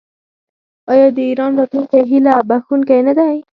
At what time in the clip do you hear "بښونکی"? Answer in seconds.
2.49-2.99